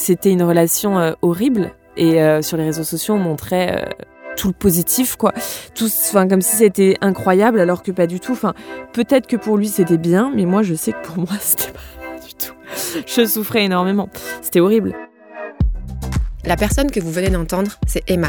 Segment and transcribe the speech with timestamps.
[0.00, 1.72] c'était une relation euh, horrible.
[1.96, 4.04] Et euh, sur les réseaux sociaux, on montrait euh,
[4.36, 5.32] tout le positif, quoi.
[5.74, 8.32] Tout, enfin, comme si c'était incroyable, alors que pas du tout.
[8.32, 8.54] Enfin,
[8.92, 12.26] peut-être que pour lui c'était bien, mais moi je sais que pour moi c'était pas
[12.26, 12.54] du tout.
[13.06, 14.08] Je souffrais énormément.
[14.40, 14.94] C'était horrible.
[16.44, 18.28] La personne que vous venez d'entendre, c'est Emma.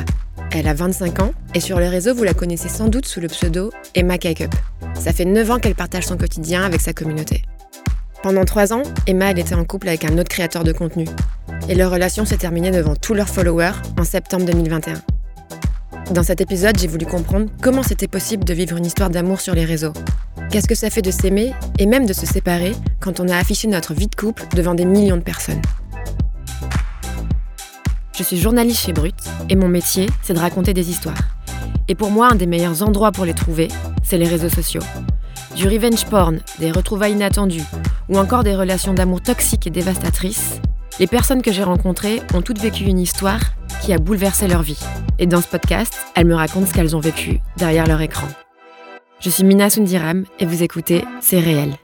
[0.52, 3.28] Elle a 25 ans et sur les réseaux, vous la connaissez sans doute sous le
[3.30, 4.54] pseudo Emma Cakeup.
[4.96, 7.44] Ça fait 9 ans qu'elle partage son quotidien avec sa communauté.
[8.24, 11.06] Pendant 3 ans, Emma était en couple avec un autre créateur de contenu.
[11.68, 15.02] Et leur relation s'est terminée devant tous leurs followers en septembre 2021.
[16.12, 19.56] Dans cet épisode, j'ai voulu comprendre comment c'était possible de vivre une histoire d'amour sur
[19.56, 19.94] les réseaux.
[20.52, 23.68] Qu'est-ce que ça fait de s'aimer et même de se séparer quand on a affiché
[23.68, 25.62] notre vie de couple devant des millions de personnes?
[28.16, 29.16] Je suis journaliste chez Brut
[29.50, 31.18] et mon métier, c'est de raconter des histoires.
[31.88, 33.70] Et pour moi, un des meilleurs endroits pour les trouver,
[34.04, 34.84] c'est les réseaux sociaux.
[35.56, 37.64] Du revenge porn, des retrouvailles inattendues
[38.10, 40.60] ou encore des relations d'amour toxiques et dévastatrices,
[41.00, 43.42] les personnes que j'ai rencontrées ont toutes vécu une histoire
[43.82, 44.80] qui a bouleversé leur vie.
[45.20, 48.28] Et dans ce podcast, elles me racontent ce qu'elles ont vécu derrière leur écran.
[49.20, 51.76] Je suis Mina Sundiram et vous écoutez C'est réel.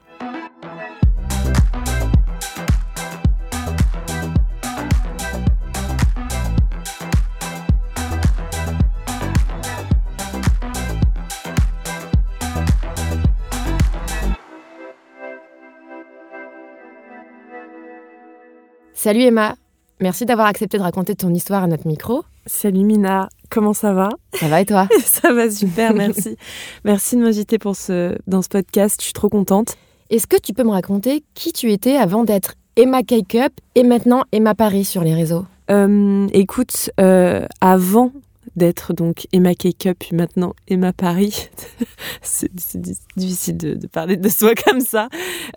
[19.08, 19.56] Salut Emma,
[20.02, 22.26] merci d'avoir accepté de raconter ton histoire à notre micro.
[22.46, 24.10] Salut Mina, comment ça va?
[24.34, 24.90] Ça va et toi?
[25.06, 26.36] Ça va super, merci.
[26.84, 29.78] merci de m'inviter pour ce, dans ce podcast, je suis trop contente.
[30.10, 34.26] Est-ce que tu peux me raconter qui tu étais avant d'être Emma Cake-Up et maintenant
[34.34, 35.46] Emma Paris sur les réseaux?
[35.72, 38.12] Euh, écoute, euh, avant
[38.58, 41.48] d'être donc Emma Cake-Up puis maintenant Emma Paris,
[42.22, 45.08] c'est c'est di- difficile de, de parler de soi comme ça,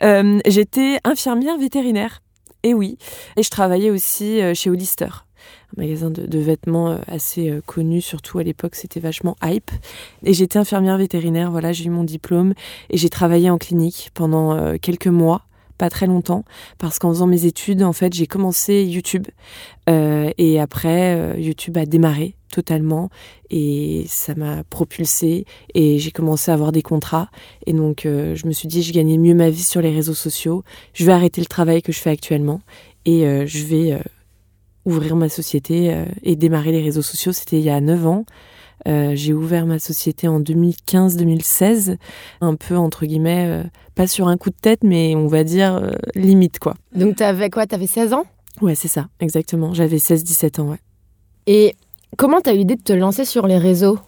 [0.05, 2.23] euh, j'étais infirmière vétérinaire.
[2.63, 2.99] Et oui,
[3.37, 7.63] et je travaillais aussi euh, chez Hollister, un magasin de, de vêtements euh, assez euh,
[7.65, 9.71] connu, surtout à l'époque c'était vachement hype.
[10.25, 12.53] Et j'étais infirmière vétérinaire, voilà, j'ai eu mon diplôme.
[12.91, 15.43] Et j'ai travaillé en clinique pendant quelques mois,
[15.81, 16.45] pas très longtemps,
[16.77, 19.27] parce qu'en faisant mes études, en fait, j'ai commencé YouTube
[19.89, 23.09] euh, et après euh, YouTube a démarré totalement
[23.49, 27.31] et ça m'a propulsée et j'ai commencé à avoir des contrats
[27.65, 30.13] et donc euh, je me suis dit je gagnais mieux ma vie sur les réseaux
[30.13, 32.61] sociaux, je vais arrêter le travail que je fais actuellement
[33.07, 33.99] et je vais
[34.85, 37.33] ouvrir ma société et démarrer les réseaux sociaux.
[37.33, 38.27] C'était il y a 9 ans.
[38.89, 41.97] Euh, j'ai ouvert ma société en 2015-2016,
[42.41, 45.75] un peu entre guillemets, euh, pas sur un coup de tête, mais on va dire
[45.75, 46.75] euh, limite quoi.
[46.95, 47.67] Donc t'avais quoi?
[47.67, 48.25] T'avais 16 ans?
[48.61, 49.75] Ouais, c'est ça, exactement.
[49.75, 50.81] J'avais 16-17 ans, ouais.
[51.47, 51.75] Et
[52.17, 53.99] comment t'as eu l'idée de te lancer sur les réseaux?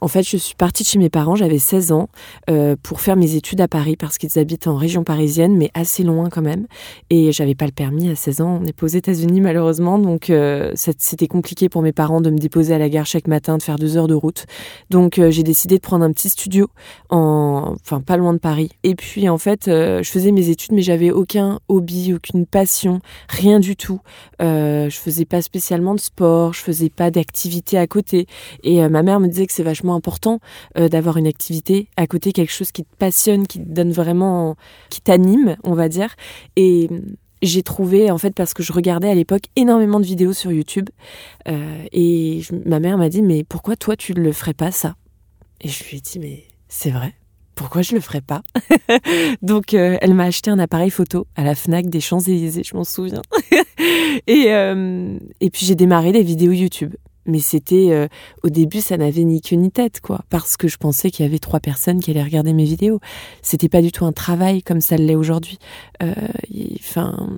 [0.00, 2.08] En fait, je suis partie de chez mes parents, j'avais 16 ans,
[2.50, 6.02] euh, pour faire mes études à Paris, parce qu'ils habitent en région parisienne, mais assez
[6.02, 6.66] loin quand même.
[7.10, 10.30] Et j'avais pas le permis à 16 ans, on n'est pas aux États-Unis malheureusement, donc
[10.30, 13.62] euh, c'était compliqué pour mes parents de me déposer à la gare chaque matin, de
[13.62, 14.46] faire deux heures de route.
[14.90, 16.68] Donc euh, j'ai décidé de prendre un petit studio,
[17.10, 18.70] en, enfin pas loin de Paris.
[18.82, 23.60] Et puis en fait, je faisais mes études, mais j'avais aucun hobby, aucune passion, rien
[23.60, 24.00] du tout.
[24.40, 28.26] Je faisais pas spécialement de sport, je faisais pas d'activité à côté.
[28.62, 30.40] Et ma mère me disait que c'est vachement important
[30.76, 34.56] euh, d'avoir une activité à côté, quelque chose qui te passionne, qui te donne vraiment,
[34.90, 36.14] qui t'anime, on va dire.
[36.56, 37.02] Et hum,
[37.42, 40.88] j'ai trouvé, en fait, parce que je regardais à l'époque énormément de vidéos sur YouTube,
[41.48, 44.94] euh, et ma mère m'a dit, mais pourquoi toi tu ne le ferais pas ça?
[45.60, 47.14] Et je lui ai dit, mais c'est vrai.
[47.54, 48.42] Pourquoi je le ferais pas?
[49.42, 52.84] Donc, euh, elle m'a acheté un appareil photo à la Fnac des Champs-Élysées, je m'en
[52.84, 53.22] souviens.
[54.26, 54.46] et,
[55.40, 56.94] et puis j'ai démarré les vidéos YouTube.
[57.26, 58.08] Mais c'était euh,
[58.42, 61.28] au début, ça n'avait ni queue ni tête, quoi, parce que je pensais qu'il y
[61.28, 63.00] avait trois personnes qui allaient regarder mes vidéos.
[63.42, 65.58] C'était pas du tout un travail comme ça l'est aujourd'hui.
[66.02, 66.14] Euh,
[66.80, 67.28] Enfin,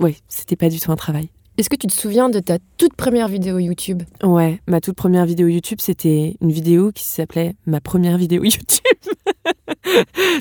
[0.00, 1.28] ouais, c'était pas du tout un travail.
[1.58, 4.02] Est-ce que tu te souviens de ta toute première vidéo YouTube?
[4.22, 9.12] Ouais, ma toute première vidéo YouTube, c'était une vidéo qui s'appelait ma première vidéo YouTube.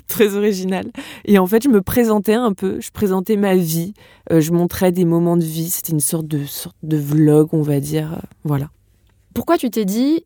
[0.08, 0.92] Très originale.
[1.26, 3.94] Et en fait, je me présentais un peu, je présentais ma vie,
[4.32, 7.62] euh, je montrais des moments de vie, c'était une sorte de sorte de vlog, on
[7.62, 8.70] va dire, voilà.
[9.34, 10.26] Pourquoi tu t'es dit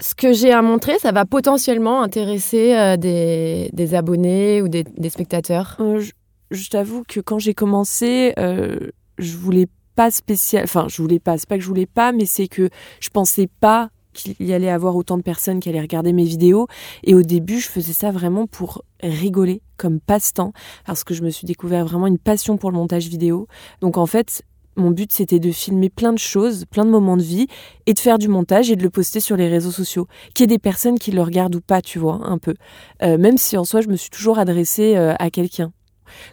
[0.00, 5.76] ce que j'ai à montrer, ça va potentiellement intéresser euh, des, abonnés ou des, spectateurs?
[5.80, 6.12] Euh, je
[6.50, 9.66] je t'avoue que quand j'ai commencé, euh, je voulais
[9.96, 10.64] pas spécial.
[10.64, 11.36] Enfin, je voulais pas.
[11.38, 12.70] C'est pas que je voulais pas, mais c'est que
[13.00, 16.68] je pensais pas qu'il y allait avoir autant de personnes qui allaient regarder mes vidéos.
[17.02, 20.52] Et au début, je faisais ça vraiment pour rigoler, comme passe-temps,
[20.86, 23.48] parce que je me suis découvert vraiment une passion pour le montage vidéo.
[23.80, 24.42] Donc en fait,
[24.76, 27.46] mon but c'était de filmer plein de choses, plein de moments de vie,
[27.86, 30.06] et de faire du montage et de le poster sur les réseaux sociaux.
[30.34, 32.54] Qu'il y ait des personnes qui le regardent ou pas, tu vois, un peu.
[33.02, 35.72] Euh, même si en soi, je me suis toujours adressée euh, à quelqu'un.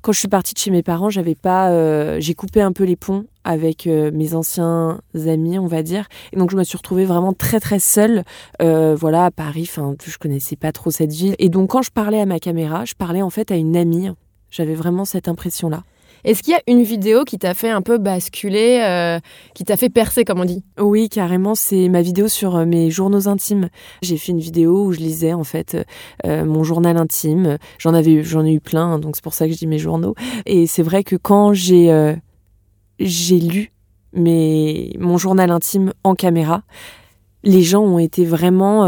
[0.02, 2.84] Quand je suis partie de chez mes parents, j'avais pas, euh, j'ai coupé un peu
[2.84, 7.06] les ponts avec mes anciens amis, on va dire, et donc je me suis retrouvée
[7.06, 8.24] vraiment très très seule,
[8.60, 9.68] voilà, à Paris.
[9.68, 12.86] Enfin, je connaissais pas trop cette ville, et donc quand je parlais à ma caméra,
[12.86, 14.10] je parlais en fait à une amie.
[14.52, 15.84] J'avais vraiment cette impression-là.
[16.24, 19.20] Est-ce qu'il y a une vidéo qui t'a fait un peu basculer, euh,
[19.54, 20.64] qui t'a fait percer, comme on dit?
[20.80, 23.70] Oui, carrément, c'est ma vidéo sur euh, mes journaux intimes.
[24.02, 25.78] J'ai fait une vidéo où je lisais en fait
[26.26, 27.58] euh, mon journal intime.
[27.80, 30.16] J'en avais, j'en ai eu plein, donc c'est pour ça que je dis mes journaux.
[30.46, 31.92] Et c'est vrai que quand j'ai
[33.04, 33.72] lu
[34.14, 36.64] mon journal intime en caméra,
[37.44, 38.84] les gens ont été vraiment,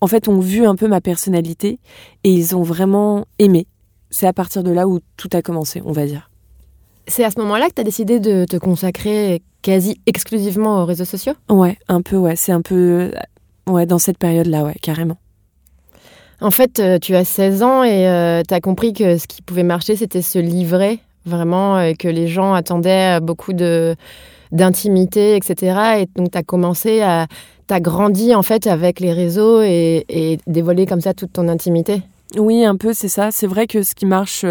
[0.00, 1.78] en fait, ont vu un peu ma personnalité
[2.24, 3.66] et ils ont vraiment aimé.
[4.10, 6.29] C'est à partir de là où tout a commencé, on va dire.
[7.10, 11.04] C'est à ce moment-là que tu as décidé de te consacrer quasi exclusivement aux réseaux
[11.04, 11.32] sociaux?
[11.48, 12.36] Ouais, un peu, ouais.
[12.36, 13.10] C'est un peu.
[13.66, 15.16] Ouais, dans cette période-là, ouais, carrément.
[16.40, 19.42] En fait, euh, tu as 16 ans et euh, tu as compris que ce qui
[19.42, 23.96] pouvait marcher, c'était se livrer vraiment, et que les gens attendaient beaucoup de
[24.52, 26.00] d'intimité, etc.
[26.00, 27.26] Et donc, tu as commencé à...
[27.68, 31.46] Tu as grandi, en fait, avec les réseaux et, et dévoiler comme ça toute ton
[31.46, 32.02] intimité
[32.36, 33.30] oui, un peu, c'est ça.
[33.30, 34.44] C'est vrai que ce qui marche,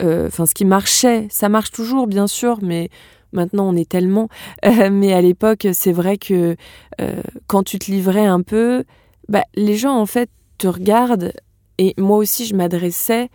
[0.00, 2.90] euh, enfin, ce qui marchait, ça marche toujours, bien sûr, mais
[3.32, 4.28] maintenant on est tellement.
[4.64, 6.56] Euh, mais à l'époque, c'est vrai que
[7.00, 8.84] euh, quand tu te livrais un peu,
[9.28, 10.28] bah, les gens, en fait,
[10.58, 11.32] te regardent.
[11.78, 13.28] Et moi aussi, je m'adressais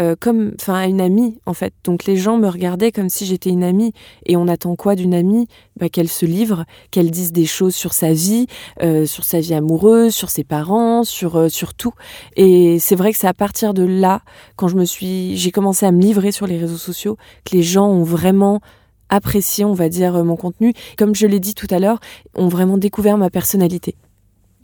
[0.00, 1.72] euh, comme enfin à une amie en fait.
[1.84, 3.92] Donc les gens me regardaient comme si j'étais une amie
[4.26, 5.46] et on attend quoi d'une amie?
[5.78, 8.46] Bah, qu'elle se livre, qu'elle dise des choses sur sa vie,
[8.82, 11.92] euh, sur sa vie amoureuse, sur ses parents, sur euh, sur tout.
[12.36, 14.20] Et c'est vrai que c'est à partir de là
[14.56, 17.62] quand je me suis j'ai commencé à me livrer sur les réseaux sociaux que les
[17.62, 18.60] gens ont vraiment
[19.08, 20.74] apprécié, on va dire mon contenu.
[20.96, 21.98] Comme je l'ai dit tout à l'heure,
[22.34, 23.96] ont vraiment découvert ma personnalité.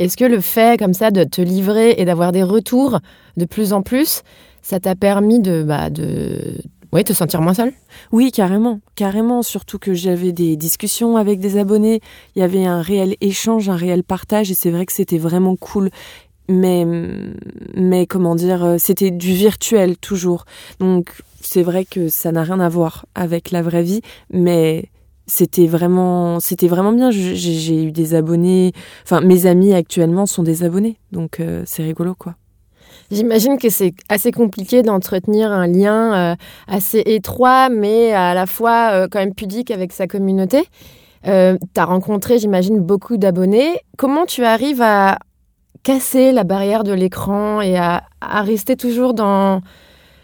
[0.01, 2.99] Est-ce que le fait comme ça de te livrer et d'avoir des retours
[3.37, 4.23] de plus en plus,
[4.65, 6.57] ça t'a permis de, bah, de
[7.03, 7.73] te sentir moins seul
[8.13, 9.43] Oui, carrément, carrément.
[9.43, 12.01] Surtout que j'avais des discussions avec des abonnés.
[12.35, 15.57] Il y avait un réel échange, un réel partage, et c'est vrai que c'était vraiment
[15.57, 15.91] cool.
[16.49, 16.87] Mais,
[17.75, 20.45] mais comment dire, euh, c'était du virtuel toujours.
[20.79, 21.11] Donc
[21.41, 24.91] c'est vrai que ça n'a rien à voir avec la vraie vie, mais
[25.27, 27.11] c'était vraiment, c'était vraiment bien.
[27.11, 28.73] J'ai eu des abonnés.
[29.05, 32.37] Enfin, mes amis actuellement sont des abonnés, donc euh, c'est rigolo, quoi.
[33.11, 36.37] J'imagine que c'est assez compliqué d'entretenir un lien euh,
[36.67, 40.65] assez étroit, mais à la fois euh, quand même pudique avec sa communauté.
[41.27, 43.81] Euh, tu as rencontré, j'imagine, beaucoup d'abonnés.
[43.97, 45.19] Comment tu arrives à
[45.83, 49.61] casser la barrière de l'écran et à, rester toujours dans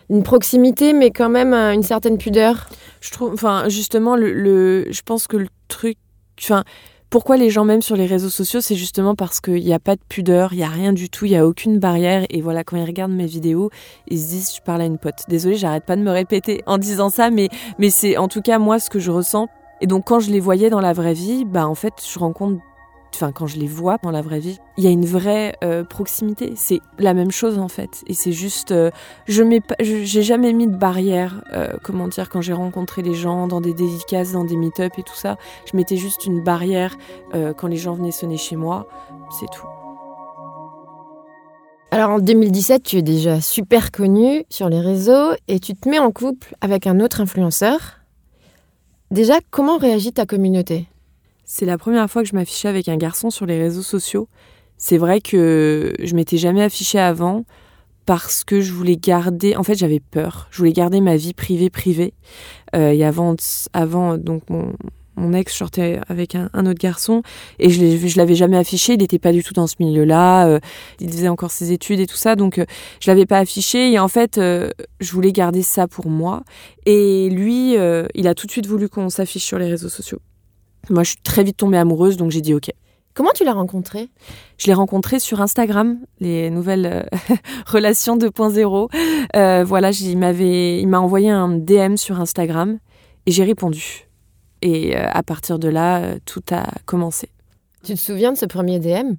[0.09, 2.69] une proximité, mais quand même une certaine pudeur?
[3.01, 5.97] Je trouve, enfin, justement, le, je pense que le truc,
[6.39, 6.65] enfin,
[7.11, 9.97] pourquoi les gens m'aiment sur les réseaux sociaux C'est justement parce qu'il n'y a pas
[9.97, 12.25] de pudeur, il n'y a rien du tout, il n'y a aucune barrière.
[12.31, 13.71] Et voilà, quand ils regardent mes vidéos,
[14.07, 15.25] ils se disent je parle à une pote.
[15.29, 17.49] Désolée, j'arrête pas de me répéter en disant ça, mais,
[17.79, 19.49] mais c'est en tout cas moi ce que je ressens.
[19.81, 22.63] Et donc quand je les voyais dans la vraie vie, bah en fait je rencontre
[23.15, 25.85] enfin quand je les vois dans la vraie vie, il y a une vraie euh,
[25.85, 26.53] proximité.
[26.57, 28.03] C'est la même chose en fait.
[28.07, 28.91] Et c'est juste, euh,
[29.27, 31.43] je mets j'ai jamais mis de barrière.
[31.53, 35.03] Euh, comment dire quand j'ai rencontré les gens dans des dédicaces, dans des meet-up et
[35.03, 35.37] tout ça,
[35.71, 36.97] je mettais juste une barrière
[37.57, 38.89] quand les gens venaient sonner chez moi.
[39.39, 39.67] C'est tout.
[41.93, 45.99] Alors en 2017, tu es déjà super connu sur les réseaux et tu te mets
[45.99, 48.01] en couple avec un autre influenceur.
[49.11, 50.87] Déjà, comment réagit ta communauté?
[51.53, 54.29] C'est la première fois que je m'affichais avec un garçon sur les réseaux sociaux.
[54.79, 57.45] C'est vrai que je m'étais jamais affichée avant
[58.07, 59.57] parce que je voulais garder.
[59.57, 60.47] En fait, j'avais peur.
[60.53, 62.15] Je voulais garder ma vie privée privée.
[62.77, 63.35] Euh, et avant,
[63.73, 67.23] avant donc mon, ex sortait avec un, autre garçon
[67.59, 68.93] et je, je l'avais jamais affiché.
[68.93, 70.47] Il n'était pas du tout dans ce milieu-là.
[70.47, 70.61] Euh,
[71.01, 72.65] il faisait encore ses études et tout ça, donc euh,
[73.01, 73.91] je l'avais pas affiché.
[73.91, 76.45] Et en fait, euh, je voulais garder ça pour moi.
[76.87, 77.75] Et lui,
[78.15, 80.21] il a tout de suite voulu qu'on s'affiche sur les réseaux sociaux.
[80.91, 82.71] Moi, je suis très vite tombée amoureuse, donc j'ai dit OK.
[83.15, 84.09] Comment tu l'as rencontré
[84.57, 87.35] Je l'ai rencontré sur Instagram, les nouvelles euh,
[87.67, 88.89] relations 2.0.
[89.37, 92.79] Euh, voilà, il m'avait, il m'a envoyé un DM sur Instagram
[93.27, 94.09] et j'ai répondu.
[94.63, 97.31] Et euh, à partir de là, tout a commencé.
[97.83, 99.15] Tu te souviens de ce premier DM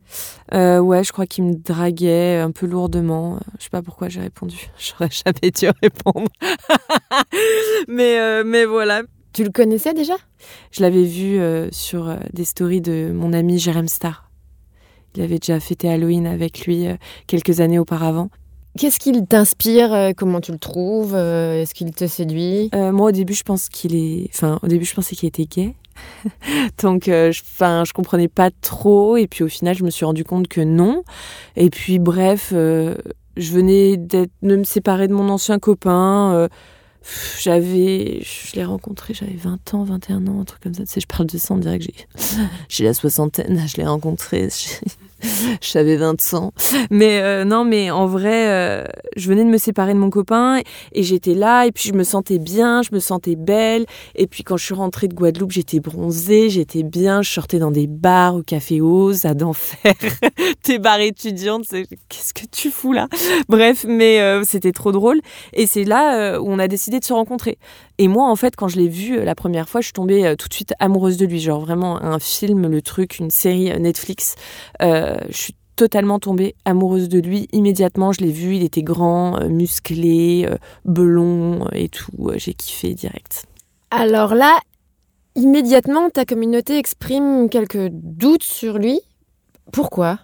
[0.51, 3.39] Ouais, je crois qu'il me draguait un peu lourdement.
[3.57, 4.69] Je sais pas pourquoi j'ai répondu.
[4.77, 6.29] J'aurais jamais dû répondre.
[7.87, 9.01] mais, mais voilà.
[9.33, 10.15] Tu le connaissais déjà?
[10.71, 14.29] Je l'avais vu euh, sur euh, des stories de mon ami Jérém Star.
[15.15, 16.95] Il avait déjà fêté Halloween avec lui euh,
[17.27, 18.29] quelques années auparavant.
[18.77, 22.69] Qu'est-ce qu'il t'inspire Comment tu le trouves Est-ce qu'il te séduit?
[22.73, 24.29] Moi, au début, je pense qu'il est.
[24.33, 25.75] Enfin, au début, je pensais qu'il était gay.
[26.81, 29.17] Donc, je, enfin, je comprenais pas trop.
[29.17, 31.03] Et puis, au final, je me suis rendu compte que non.
[31.57, 32.95] Et puis, bref, je
[33.35, 36.47] venais de me séparer de mon ancien copain
[37.39, 40.83] j'avais, je l'ai rencontré, j'avais 20 ans, 21 ans, un truc comme ça.
[40.85, 42.07] Tu sais, je parle de ça, on dirait que j'ai,
[42.69, 44.49] j'ai la soixantaine, je l'ai rencontré,
[45.61, 46.51] j'avais 20 ans.
[46.89, 48.83] Mais euh, non, mais en vrai, euh,
[49.15, 50.61] je venais de me séparer de mon copain
[50.91, 53.85] et j'étais là et puis je me sentais bien, je me sentais belle.
[54.15, 57.71] Et puis quand je suis rentrée de Guadeloupe, j'étais bronzée, j'étais bien, je sortais dans
[57.71, 59.93] des bars, au Café Ose, à d'enfer,
[60.63, 63.07] tes bars étudiantes, qu'est-ce que tu fous là?
[63.49, 65.21] Bref, mais euh, c'était trop drôle.
[65.53, 67.57] Et c'est là où on a décidé de se rencontrer.
[68.01, 70.47] Et moi, en fait, quand je l'ai vu la première fois, je suis tombée tout
[70.47, 71.39] de suite amoureuse de lui.
[71.39, 74.33] Genre vraiment un film, le truc, une série Netflix.
[74.81, 78.11] Euh, je suis totalement tombée amoureuse de lui immédiatement.
[78.11, 82.31] Je l'ai vu, il était grand, euh, musclé, euh, blond et tout.
[82.37, 83.45] J'ai kiffé direct.
[83.91, 84.59] Alors là,
[85.35, 88.99] immédiatement, ta communauté exprime quelques doutes sur lui.
[89.71, 90.17] Pourquoi?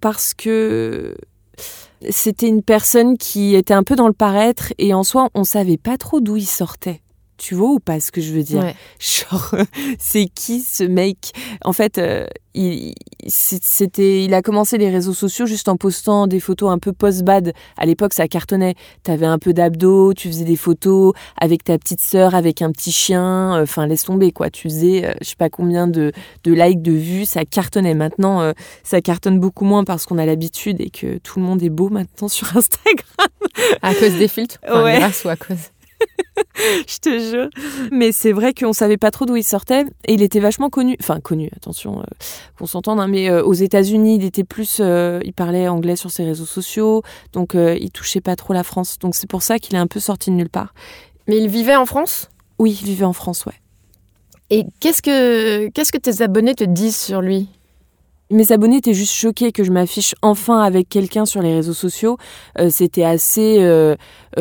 [0.00, 1.16] Parce que
[2.08, 5.76] c'était une personne qui était un peu dans le paraître et en soi, on savait
[5.76, 7.00] pas trop d'où il sortait.
[7.38, 8.74] Tu vois ou pas ce que je veux dire?
[8.98, 9.54] Genre,
[9.98, 11.30] c'est qui ce mec?
[11.64, 12.94] En fait, euh, il,
[13.28, 17.52] c'était, il a commencé les réseaux sociaux juste en postant des photos un peu post-bad.
[17.76, 18.74] À l'époque, ça cartonnait.
[19.04, 22.90] T'avais un peu d'abdos, tu faisais des photos avec ta petite sœur, avec un petit
[22.90, 23.56] chien.
[23.56, 24.50] Euh, enfin, laisse tomber, quoi.
[24.50, 26.10] Tu faisais, euh, je sais pas combien de,
[26.42, 27.94] de likes, de vues, ça cartonnait.
[27.94, 28.52] Maintenant,
[28.82, 31.88] ça cartonne beaucoup moins parce qu'on a l'habitude et que tout le monde est beau
[31.88, 33.28] maintenant sur Instagram.
[33.82, 34.58] À cause des filtres?
[34.68, 34.98] Ouais.
[34.98, 35.70] Grâce ou à cause?
[36.86, 37.48] je te jure.
[37.92, 40.96] Mais c'est vrai qu'on savait pas trop d'où il sortait et il était vachement connu.
[41.00, 42.04] Enfin, connu, attention, euh,
[42.58, 44.78] qu'on s'entende, hein, mais euh, aux États-Unis, il était plus.
[44.80, 47.02] Euh, il parlait anglais sur ses réseaux sociaux,
[47.32, 48.98] donc il touchait pas trop la France.
[48.98, 50.74] Donc c'est pour ça qu'il est un peu sorti de nulle part.
[51.26, 52.28] Mais il vivait en France?
[52.58, 53.54] Oui, il vivait en France, ouais.
[54.50, 57.48] Et qu'est-ce que, qu'est-ce que tes abonnés te disent sur lui?
[58.30, 62.18] Mes abonnés étaient juste choqués que je m'affiche enfin avec quelqu'un sur les réseaux sociaux.
[62.70, 63.96] C'était assez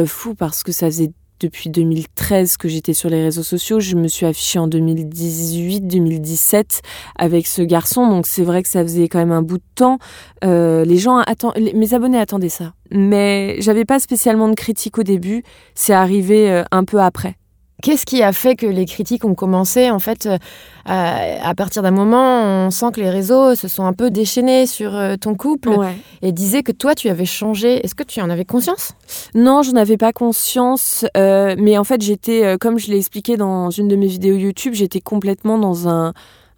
[0.05, 3.79] fou parce que ça faisait depuis 2013 que j'étais sur les réseaux sociaux.
[3.79, 6.81] Je me suis affichée en 2018-2017
[7.17, 8.07] avec ce garçon.
[8.07, 9.99] Donc c'est vrai que ça faisait quand même un bout de temps.
[10.43, 12.73] Euh, les gens attendent, mes abonnés attendaient ça.
[12.91, 15.43] Mais j'avais pas spécialement de critiques au début.
[15.75, 17.35] C'est arrivé euh, un peu après.
[17.83, 20.37] Qu'est-ce qui a fait que les critiques ont commencé En fait, euh,
[20.85, 24.95] à partir d'un moment, on sent que les réseaux se sont un peu déchaînés sur
[24.95, 25.77] euh, ton couple
[26.23, 27.85] et disaient que toi, tu avais changé.
[27.85, 28.93] Est-ce que tu en avais conscience?
[29.35, 31.05] Non, je n'avais pas conscience.
[31.15, 34.73] Euh, mais en fait, j'étais, comme je l'ai expliqué dans une de mes vidéos YouTube,
[34.73, 36.13] j'étais complètement dans un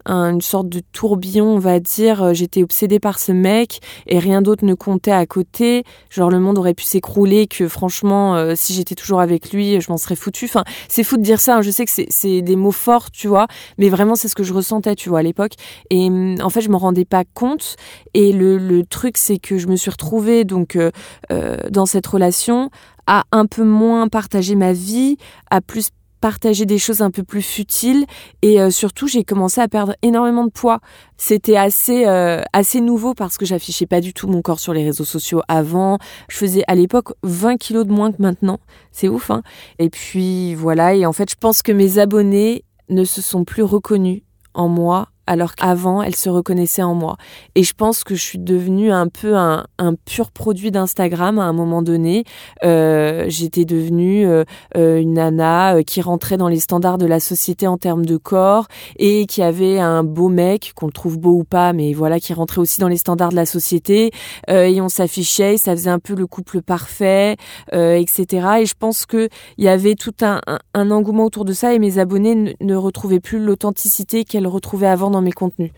[0.09, 2.23] une sorte de tourbillon, on va dire.
[2.23, 5.83] Euh, j'étais obsédée par ce mec et rien d'autre ne comptait à côté.
[6.09, 9.91] Genre le monde aurait pu s'écrouler, que franchement, euh, si j'étais toujours avec lui, je
[9.91, 10.45] m'en serais foutue.
[10.45, 11.57] Enfin, c'est fou de dire ça.
[11.57, 11.61] Hein.
[11.61, 13.47] Je sais que c'est des mots forts, tu vois,
[13.77, 15.53] mais vraiment c'est ce que je ressentais, tu vois, à l'époque.
[15.89, 17.75] Et hum, en fait, je me rendais pas compte.
[18.13, 22.69] Et le, le truc, c'est que je me suis retrouvée donc euh, dans cette relation
[23.09, 25.17] à un peu moins partager ma vie,
[25.49, 25.89] à plus
[26.19, 28.05] partager des choses un peu plus futiles
[28.41, 30.79] et euh, surtout j'ai commencé à perdre énormément de poids.
[31.17, 34.83] C'était assez euh, assez nouveau parce que j'affichais pas du tout mon corps sur les
[34.83, 35.97] réseaux sociaux avant.
[36.29, 38.59] Je faisais à l'époque 20 kilos de moins que maintenant.
[38.91, 39.43] C'est ouf hein.
[39.79, 43.63] Et puis voilà et en fait je pense que mes abonnés ne se sont plus
[43.63, 44.21] reconnus
[44.53, 47.15] en moi alors qu'avant, elle se reconnaissait en moi.
[47.53, 49.65] Et je pense que je suis devenue un peu un,
[50.05, 52.23] pur produit d'Instagram à un moment donné.
[52.63, 54.43] Euh, j'étais devenue euh,
[54.75, 58.67] euh, une nana qui rentrait dans les standards de la société en termes de corps
[58.97, 62.33] et qui avait un beau mec, qu'on le trouve beau ou pas, mais voilà, qui
[62.33, 64.09] rentrait aussi dans les standards de la société.
[64.47, 67.35] et on s'affichait, ça faisait un peu le couple parfait,
[67.71, 68.47] etc.
[68.61, 70.41] Et je pense qu'il y avait tout un,
[70.73, 75.18] engouement autour de ça et mes abonnés ne, retrouvaient plus l'authenticité qu'elles retrouvaient avant dans
[75.21, 75.71] mes contenus.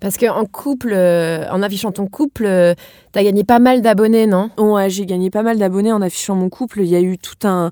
[0.00, 2.74] Parce qu'en couple, euh, en affichant ton couple, euh,
[3.12, 4.50] tu as gagné pas mal d'abonnés, non?
[4.58, 6.80] Ouais, j'ai gagné pas mal d'abonnés en affichant mon couple.
[6.82, 7.70] Il y a eu tout un.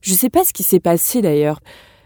[0.00, 1.60] Je sais pas ce qui s'est passé d'ailleurs.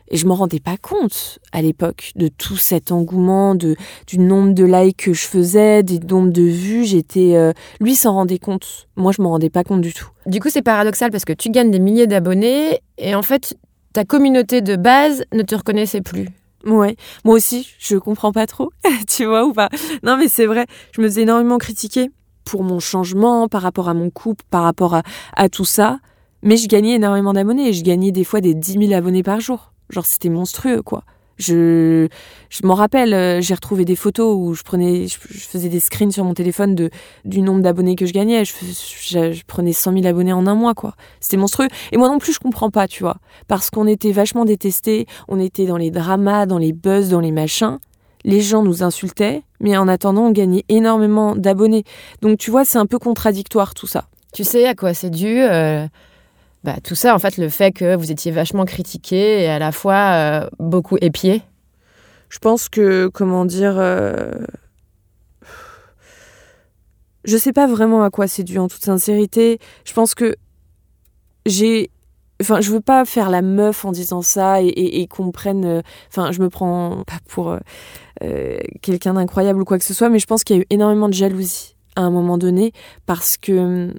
[0.09, 3.76] Et je m'en rendais pas compte à l'époque de tout cet engouement, de,
[4.07, 6.85] du nombre de likes que je faisais, des nombres de vues.
[6.85, 8.88] J'étais, euh, lui s'en rendait compte.
[8.97, 10.09] Moi, je m'en rendais pas compte du tout.
[10.26, 13.57] Du coup, c'est paradoxal parce que tu gagnes des milliers d'abonnés et en fait,
[13.95, 16.28] ta communauté de base ne te reconnaissait plus.
[16.64, 18.71] Ouais, moi aussi, je comprends pas trop,
[19.09, 19.69] tu vois ou pas.
[20.02, 22.11] Non, mais c'est vrai, je me faisais énormément critiquer
[22.45, 25.02] pour mon changement, par rapport à mon couple, par rapport à,
[25.37, 25.99] à tout ça.
[26.42, 27.73] Mais je gagnais énormément d'abonnés.
[27.73, 29.73] Je gagnais des fois des 10 000 abonnés par jour.
[29.90, 31.04] Genre, c'était monstrueux, quoi.
[31.39, 32.09] Je,
[32.51, 36.12] je m'en rappelle, euh, j'ai retrouvé des photos où je prenais, je, faisais des screens
[36.12, 36.91] sur mon téléphone de,
[37.25, 38.45] du nombre d'abonnés que je gagnais.
[38.45, 40.95] Je, prenais 100 000 abonnés en un mois, quoi.
[41.21, 41.69] C'était monstrueux.
[41.93, 43.17] Et moi non plus, je comprends pas, tu vois.
[43.49, 47.33] Parce qu'on était vachement détestés, on était dans les dramas, dans les buzz, dans les
[47.33, 47.79] machins.
[48.25, 51.85] Les gens nous insultaient, mais en attendant, on gagnait énormément d'abonnés.
[52.21, 54.05] Donc, tu vois, c'est un peu contradictoire tout ça.
[54.33, 55.87] Tu sais à quoi c'est dû euh,
[56.64, 59.73] bah, tout ça, en fait, le fait que vous étiez vachement critiqué et à la
[59.73, 61.42] fois euh, beaucoup épié
[62.28, 64.31] Je pense que, comment dire, euh...
[67.25, 69.59] je sais pas vraiment à quoi c'est dû en toute sincérité.
[69.85, 70.37] Je pense que
[71.47, 71.90] j'ai
[72.40, 75.64] Enfin, je veux pas faire la meuf en disant ça et, qu'on prenne.
[75.64, 77.57] Euh, enfin, je me prends pas pour
[78.23, 80.66] euh, quelqu'un d'incroyable ou quoi que ce soit, mais je pense qu'il y a eu
[80.69, 82.73] énormément de jalousie à un moment donné
[83.07, 83.95] parce que hum,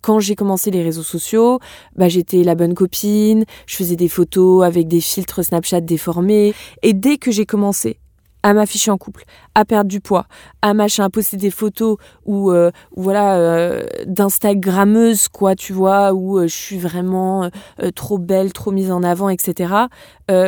[0.00, 1.58] quand j'ai commencé les réseaux sociaux,
[1.96, 6.54] bah, j'étais la bonne copine, je faisais des photos avec des filtres Snapchat déformés.
[6.82, 7.98] Et dès que j'ai commencé
[8.42, 9.24] à m'afficher en couple,
[9.54, 10.26] à perdre du poids,
[10.62, 16.38] à machin, à poster des photos ou euh, voilà euh, d'instagrammeuse quoi, tu vois, où
[16.38, 17.50] euh, je suis vraiment
[17.94, 19.72] trop belle, trop mise en avant, etc.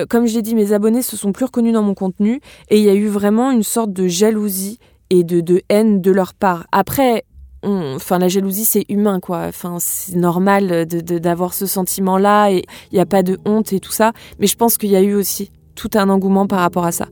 [0.09, 2.85] comme je l'ai dit, mes abonnés se sont plus reconnus dans mon contenu et il
[2.85, 4.79] y a eu vraiment une sorte de jalousie
[5.11, 6.67] et de, de haine de leur part.
[6.73, 7.25] Après,
[7.63, 12.65] enfin la jalousie c'est humain quoi enfin c'est normal de d'avoir ce sentiment là et
[12.91, 15.03] il n'y a pas de honte et tout ça mais je pense qu'il y a
[15.03, 17.09] eu aussi tout un engouement par rapport à ça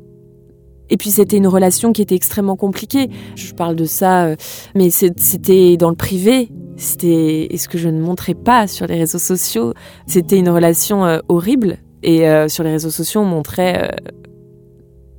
[0.91, 3.11] et puis c'était une relation qui était extrêmement compliquée.
[3.37, 4.37] Je parle de ça, euh,
[4.75, 6.49] mais c'était dans le privé.
[6.77, 9.75] C'était ce que je ne montrais pas sur les réseaux sociaux.
[10.07, 11.79] C'était une relation euh, horrible.
[12.03, 13.91] Et euh, sur les réseaux sociaux, on montrait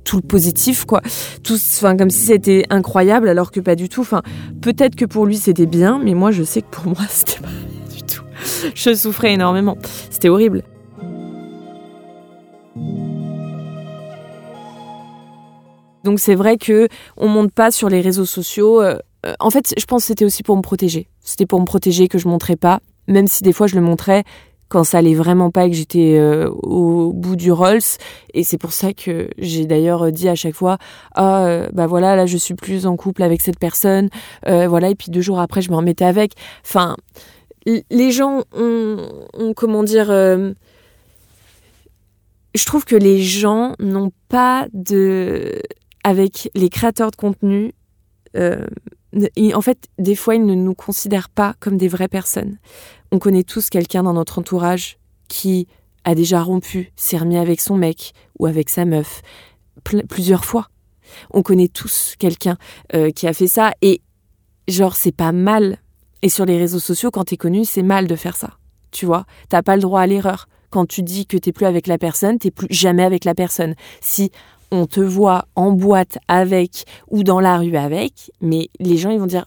[0.04, 1.02] tout le positif, quoi.
[1.42, 4.00] Tout, enfin, comme si c'était incroyable, alors que pas du tout.
[4.00, 4.22] Enfin,
[4.60, 7.48] peut-être que pour lui c'était bien, mais moi je sais que pour moi c'était pas
[7.94, 8.22] du tout.
[8.74, 9.76] Je souffrais énormément.
[10.10, 10.62] C'était horrible.
[16.04, 18.82] Donc c'est vrai que on monte pas sur les réseaux sociaux.
[18.82, 21.08] Euh, euh, en fait, je pense que c'était aussi pour me protéger.
[21.20, 24.24] C'était pour me protéger que je montrais pas, même si des fois je le montrais
[24.70, 27.80] quand ça allait vraiment pas et que j'étais euh, au bout du Rolls.
[28.32, 30.78] Et c'est pour ça que j'ai d'ailleurs dit à chaque fois,
[31.14, 34.08] ah bah voilà, là je suis plus en couple avec cette personne,
[34.46, 34.90] voilà.
[34.90, 36.32] Et puis deux jours après, je me remettais avec.
[36.64, 36.96] Enfin,
[37.66, 38.96] les gens ont,
[39.34, 40.10] ont comment dire
[42.54, 45.60] je trouve que les gens n'ont pas de
[46.02, 47.72] avec les créateurs de contenu,
[48.36, 48.66] euh,
[49.54, 52.58] en fait, des fois, ils ne nous considèrent pas comme des vraies personnes.
[53.12, 55.66] On connaît tous quelqu'un dans notre entourage qui
[56.04, 59.22] a déjà rompu, s'est remis avec son mec ou avec sa meuf
[60.08, 60.68] plusieurs fois.
[61.30, 62.56] On connaît tous quelqu'un
[62.94, 64.00] euh, qui a fait ça et
[64.68, 65.78] genre c'est pas mal.
[66.22, 68.58] Et sur les réseaux sociaux, quand t'es connu, c'est mal de faire ça.
[68.90, 70.48] Tu vois, t'as pas le droit à l'erreur.
[70.70, 73.74] Quand tu dis que t'es plus avec la personne, t'es plus jamais avec la personne.
[74.00, 74.30] Si
[74.70, 79.18] on te voit en boîte avec ou dans la rue avec, mais les gens ils
[79.18, 79.44] vont dire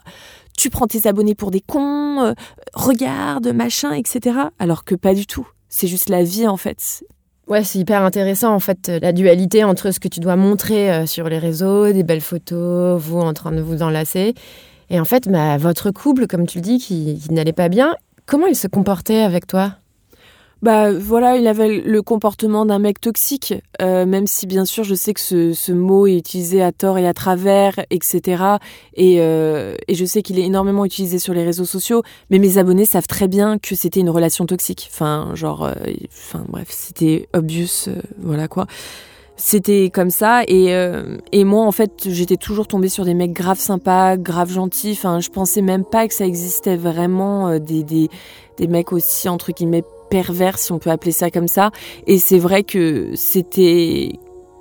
[0.57, 2.33] tu prends tes abonnés pour des cons, euh,
[2.73, 4.38] regarde, machin, etc.
[4.59, 5.47] Alors que pas du tout.
[5.67, 7.03] C'est juste la vie en fait.
[7.47, 11.05] Ouais, c'est hyper intéressant en fait, la dualité entre ce que tu dois montrer euh,
[11.05, 14.33] sur les réseaux, des belles photos, vous en train de vous enlacer,
[14.89, 18.45] et en fait, bah, votre couple, comme tu le dis, qui n'allait pas bien, comment
[18.45, 19.73] il se comportait avec toi?
[20.63, 24.95] Bah voilà, il avait le comportement d'un mec toxique, euh, même si bien sûr je
[24.95, 28.43] sais que ce, ce, mot est utilisé à tort et à travers, etc.
[28.93, 32.58] Et, euh, et je sais qu'il est énormément utilisé sur les réseaux sociaux, mais mes
[32.58, 34.89] abonnés savent très bien que c'était une relation toxique.
[34.89, 35.73] Enfin, genre, euh,
[36.08, 38.65] enfin bref, c'était obvious, voilà quoi.
[39.36, 40.71] C'était comme ça et,
[41.32, 44.91] et moi en fait j'étais toujours tombée sur des mecs grave sympas, grave gentils.
[44.93, 48.10] Enfin je pensais même pas que ça existait vraiment des, des,
[48.58, 51.71] des mecs aussi entre guillemets pervers, si on peut appeler ça comme ça.
[52.06, 54.12] Et c'est vrai que c'était.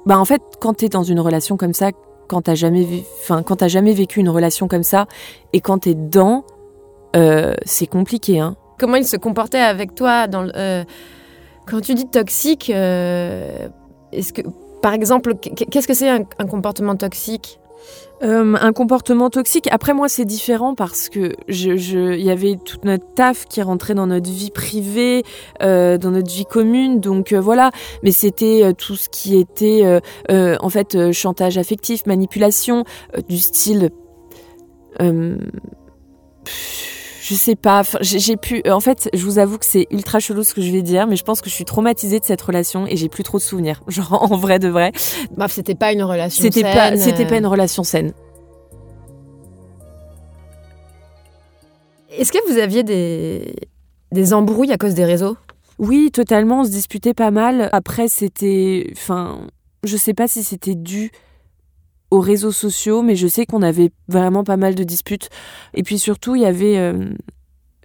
[0.07, 1.91] Bah, en fait, quand tu es dans une relation comme ça,
[2.27, 2.87] quand t'as jamais,
[3.21, 5.07] enfin, quand jamais vécu une relation comme ça,
[5.53, 6.47] et quand t'es dedans,
[7.17, 8.41] euh, c'est compliqué.
[8.41, 8.57] Hein.
[8.79, 10.85] Comment il se comportait avec toi dans euh,
[11.67, 13.69] Quand tu dis toxique, euh,
[14.11, 14.41] est-ce que,
[14.81, 17.61] par exemple, qu'est-ce que c'est un comportement toxique?
[18.23, 19.69] Euh, un comportement toxique.
[19.73, 24.07] Après moi c'est différent parce que je, y avait toute notre taf qui rentrait dans
[24.07, 25.25] notre vie privée,
[25.61, 27.01] euh, dans notre vie commune.
[27.01, 27.73] Donc euh, voilà.
[28.05, 32.85] Mais c'était tout ce qui était en fait chantage affectif, manipulation
[33.29, 33.91] du style
[37.33, 37.83] je sais pas.
[38.03, 38.63] J'ai pu.
[38.69, 41.17] En fait, je vous avoue que c'est ultra chelou ce que je vais dire, mais
[41.17, 43.83] je pense que je suis traumatisée de cette relation et j'ai plus trop de souvenirs.
[43.89, 44.93] Genre en vrai de vrai.
[45.35, 46.95] Bah, c'était pas une relation C'était pas.
[46.97, 48.13] C'était pas une relation saine.
[52.11, 53.55] Est-ce que vous aviez des
[54.13, 55.39] des embrouilles à cause des réseaux?
[55.79, 56.61] Oui, totalement.
[56.61, 57.71] On se disputait pas mal.
[57.73, 58.91] Après, c'était.
[58.93, 59.47] Enfin,
[59.85, 61.11] je sais pas si c'était dû
[62.13, 65.31] aux réseaux sociaux, mais je sais qu'on avait vraiment pas mal de disputes.
[65.73, 66.77] Et puis surtout, il y avait...
[66.77, 67.09] Euh,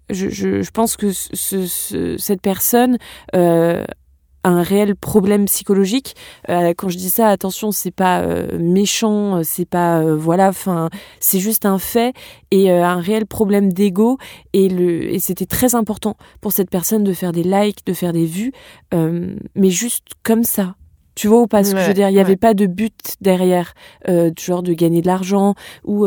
[0.09, 2.97] je, pense que ce, cette personne...
[3.35, 3.85] Euh,
[4.43, 6.15] un réel problème psychologique.
[6.47, 8.25] Euh, quand je dis ça, attention, c'est pas
[8.57, 12.13] méchant, c'est pas voilà, enfin, c'est juste un fait
[12.51, 14.17] et un réel problème d'ego.
[14.53, 18.25] Et et c'était très important pour cette personne de faire des likes, de faire des
[18.25, 18.53] vues,
[18.93, 20.75] mais juste comme ça.
[21.17, 22.09] Tu vois ou pas ce que je veux dire?
[22.09, 23.73] Il n'y avait pas de but derrière,
[24.39, 26.05] genre de gagner de l'argent ou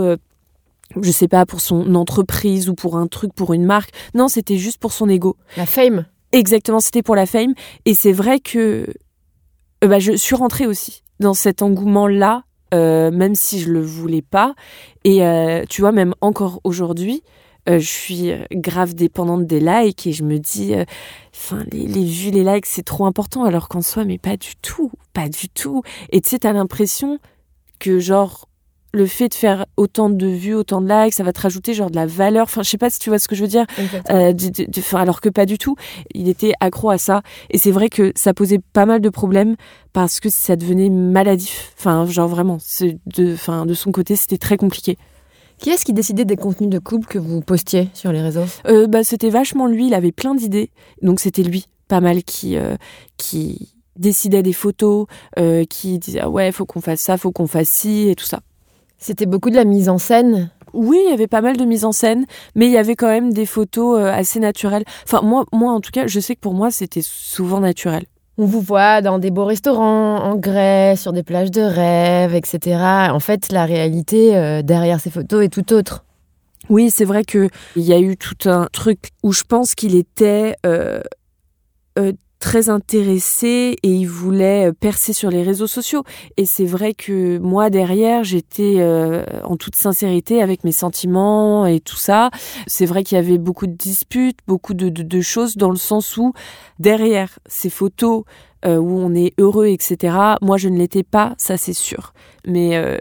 [1.01, 3.91] je sais pas pour son entreprise ou pour un truc pour une marque.
[4.15, 5.37] Non, c'était juste pour son ego.
[5.57, 6.07] La fame.
[6.33, 7.55] Exactement, c'était pour la fame.
[7.85, 8.87] Et c'est vrai que
[9.85, 12.45] euh, bah, je suis rentrée aussi dans cet engouement-là,
[12.75, 14.55] euh, même si je le voulais pas.
[15.05, 17.23] Et euh, tu vois, même encore aujourd'hui,
[17.67, 20.75] je suis grave dépendante des likes et je me dis,
[21.35, 24.57] enfin, les, les, vues, les likes, c'est trop important, alors qu'en soi, mais pas du
[24.63, 25.83] tout, pas du tout.
[26.11, 27.19] Et tu sais, t'as l'impression
[27.79, 28.47] que genre
[28.93, 31.91] le fait de faire autant de vues, autant de likes, ça va te rajouter genre
[31.91, 32.45] de la valeur.
[32.45, 33.67] Enfin, je sais pas si tu vois ce que je veux dire.
[34.11, 34.33] Euh,
[34.95, 35.77] alors que pas du tout.
[36.15, 37.23] Il était accro à ça.
[37.51, 39.57] Et c'est vrai que ça posait pas mal de problèmes
[39.93, 41.73] parce que ça devenait maladif.
[41.79, 42.59] Enfin, genre vraiment,
[43.07, 44.99] de, enfin, de son côté, c'était très compliqué.
[45.61, 48.47] Qui est-ce qui décidait des contenus de couple que vous postiez sur les réseaux?
[48.67, 49.89] Euh, bah, C'était vachement lui.
[49.89, 50.71] Il avait plein d'idées.
[51.03, 52.77] Donc c'était lui, pas mal, qui, euh,
[53.19, 55.07] qui décidait des photos,
[55.39, 58.25] euh, qui disait ah ouais, faut qu'on fasse ça, faut qu'on fasse ci et tout
[58.25, 58.41] ça.
[58.97, 60.51] C'était beaucoup de la mise en scène?
[60.73, 63.09] Oui, il y avait pas mal de mise en scène, mais il y avait quand
[63.09, 64.85] même des photos assez naturelles.
[65.05, 68.07] Enfin, moi, moi, en tout cas, je sais que pour moi, c'était souvent naturel.
[68.43, 73.11] On vous voit dans des beaux restaurants, en Grèce, sur des plages de rêve, etc.
[73.11, 76.07] En fait, la réalité euh, derrière ces photos est tout autre.
[76.71, 80.55] Oui, c'est vrai qu'il y a eu tout un truc où je pense qu'il était
[80.65, 81.03] euh,
[82.41, 86.03] très intéressé et il voulait euh, percer sur les réseaux sociaux.
[86.37, 91.81] Et c'est vrai que moi, derrière, j'étais euh, en toute sincérité avec mes sentiments et
[91.81, 92.31] tout ça.
[92.67, 96.17] C'est vrai qu'il y avait beaucoup de disputes, beaucoup de, de choses dans le sens
[96.17, 96.33] où
[96.79, 98.25] derrière ces photos,
[98.67, 100.15] euh, où on est heureux, etc.
[100.43, 102.13] Moi, je ne l'étais pas, ça c'est sûr.
[102.47, 102.99] Mais euh,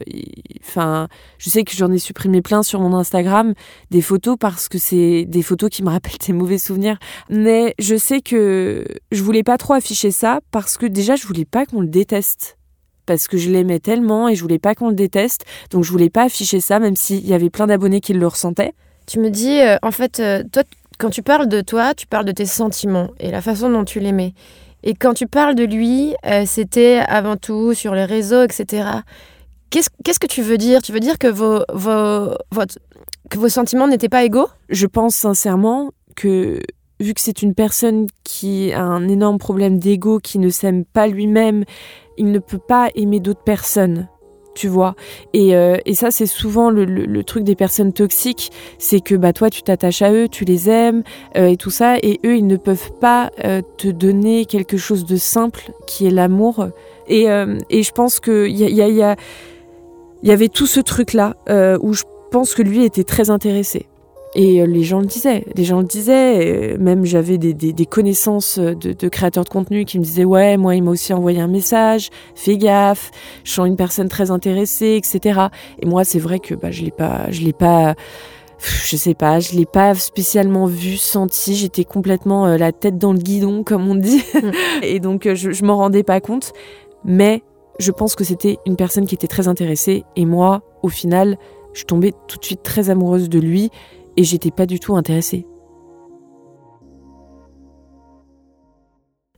[0.62, 3.54] enfin, je sais que j'en ai supprimé plein sur mon Instagram
[3.91, 6.98] des photos parce que c'est des photos qui me rappellent des mauvais souvenirs.
[7.30, 11.45] Mais je sais que je voulais pas trop afficher ça parce que déjà, je voulais
[11.45, 12.58] pas qu'on le déteste
[13.06, 15.45] parce que je l'aimais tellement et je voulais pas qu'on le déteste.
[15.72, 18.74] Donc je voulais pas afficher ça, même s'il y avait plein d'abonnés qui le ressentaient.
[19.08, 20.63] Tu me dis, euh, en fait, toi,
[21.00, 24.00] quand tu parles de toi, tu parles de tes sentiments et la façon dont tu
[24.00, 24.34] l'aimais.
[24.83, 28.89] Et quand tu parles de lui, euh, c'était avant tout sur les réseaux, etc.
[29.69, 30.81] Qu'est-ce que tu veux dire?
[30.81, 31.63] Tu veux dire que vos,
[33.29, 34.47] que vos sentiments n'étaient pas égaux?
[34.69, 36.59] Je pense sincèrement que
[36.99, 41.07] vu que c'est une personne qui a un énorme problème d'ego, qui ne s'aime pas
[41.07, 41.63] lui-même,
[42.17, 44.07] il ne peut pas aimer d'autres personnes
[44.53, 44.95] tu vois.
[45.33, 49.33] Et, euh, et ça, c'est souvent le, le, truc des personnes toxiques, c'est que bah
[49.33, 51.03] toi, tu t'attaches à eux, tu les aimes
[51.38, 55.05] euh, et tout ça, et eux, ils ne peuvent pas euh, te donner quelque chose
[55.05, 56.67] de simple qui est l'amour.
[57.07, 57.25] Et,
[57.71, 59.15] et je pense que il y, a, y, a,
[60.21, 61.38] y avait tout ce truc là
[61.81, 63.88] où je pense que lui était très intéressé.
[64.41, 66.78] Et euh, les gens le disaient, les gens le disaient.
[66.80, 70.84] Même j'avais des, des, connaissances de, créateurs de contenu qui me disaient ouais, moi il
[70.84, 73.12] m'a aussi envoyé un message, fais gaffe,
[73.43, 75.41] je sens une personne très intéressée, etc.
[75.82, 77.95] Et moi c'est vrai que bah, je l'ai pas, je l'ai pas,
[78.86, 81.58] je sais pas, je l'ai pas spécialement vu, senti.
[81.58, 84.52] J'étais complètement euh, la tête dans le guidon comme on dit, mm.
[84.84, 86.54] et donc euh, je, je m'en rendais pas compte.
[87.04, 87.43] Mais
[87.78, 91.38] je pense que c'était une personne qui était très intéressée et moi, au final,
[91.73, 93.69] je tombais tout de suite très amoureuse de lui
[94.19, 95.47] et j'étais pas du tout intéressée.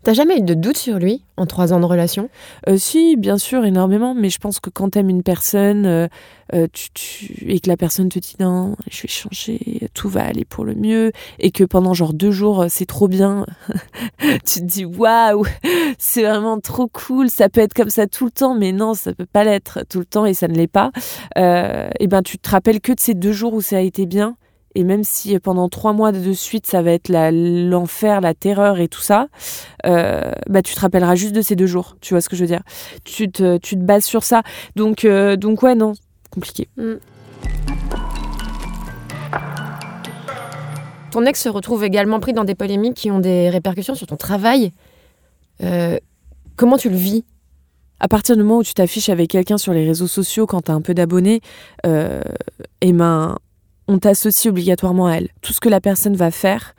[0.01, 2.29] T'as jamais eu de doute sur lui en trois ans de relation?
[2.67, 4.15] Euh, Si, bien sûr, énormément.
[4.15, 6.07] Mais je pense que quand t'aimes une personne euh,
[6.55, 10.45] euh, tu, et que la personne te dit non, je vais changer, tout va aller
[10.45, 13.45] pour le mieux, et que pendant genre deux jours c'est trop bien,
[14.19, 15.45] tu te dis waouh,
[15.99, 17.29] c'est vraiment trop cool.
[17.29, 19.99] Ça peut être comme ça tout le temps, mais non, ça peut pas l'être tout
[19.99, 20.91] le temps et ça ne l'est pas.
[21.37, 24.35] et ben tu te rappelles que de ces deux jours où ça a été bien
[24.75, 28.87] et même si pendant trois mois de suite ça va être l'enfer, la, terreur et
[28.87, 29.27] tout ça,
[29.85, 31.97] euh, bah tu te rappelleras juste de ces deux jours.
[32.01, 32.63] Tu vois ce que je veux dire?
[33.03, 34.43] Tu te, tu te bases sur ça.
[34.75, 35.93] Donc, euh, donc ouais, non,
[36.29, 36.67] compliqué.
[36.77, 36.93] Mm.
[41.11, 44.15] Ton ex se retrouve également pris dans des polémiques qui ont des répercussions sur ton
[44.15, 44.71] travail.
[45.61, 45.97] Euh,
[46.55, 47.25] comment tu le vis?
[47.99, 50.71] À partir du moment où tu t'affiches avec quelqu'un sur les réseaux sociaux quand tu
[50.71, 51.41] as un peu d'abonnés,
[51.85, 52.21] euh,
[52.79, 53.37] eh ben,
[53.91, 55.29] on t'associe obligatoirement à elle.
[55.41, 56.75] Tout ce que la personne va faire,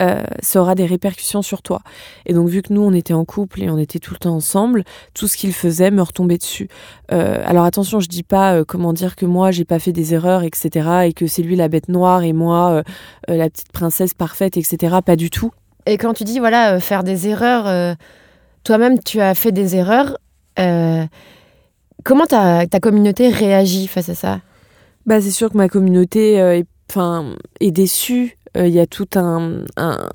[0.00, 1.80] euh, ça aura des répercussions sur toi.
[2.24, 4.36] Et donc, vu que nous, on était en couple et on était tout le temps
[4.36, 6.68] ensemble, tout ce qu'il faisait me retombait dessus.
[7.12, 10.14] Euh, alors, attention, je dis pas euh, comment dire que moi, j'ai pas fait des
[10.14, 12.82] erreurs, etc., et que c'est lui la bête noire et moi,
[13.26, 14.96] la petite princesse parfaite, etc.
[15.04, 15.50] Pas du tout.
[15.86, 17.96] Et quand tu dis, voilà, faire des erreurs,
[18.62, 20.18] toi-même, tu as fait des erreurs.
[20.56, 24.40] comment ta, ta communauté réagit face à ça?
[25.06, 29.64] Bah, c'est sûr que ma communauté est, enfin, est déçue il y a tout un,